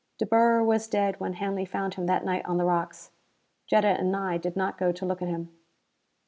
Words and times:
De 0.17 0.25
Boer 0.25 0.63
was 0.63 0.87
dead 0.87 1.19
when 1.19 1.33
Hanley 1.33 1.63
found 1.63 1.93
him 1.93 2.07
that 2.07 2.25
night 2.25 2.43
on 2.43 2.57
the 2.57 2.65
rocks. 2.65 3.11
Jetta 3.67 3.89
and 3.99 4.15
I 4.15 4.39
did 4.39 4.55
not 4.55 4.79
go 4.79 4.91
to 4.91 5.05
look 5.05 5.21
at 5.21 5.27
him.... 5.27 5.53